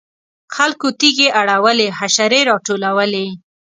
[0.55, 3.25] خلکو تیږې اړولې حشرې راټولولې.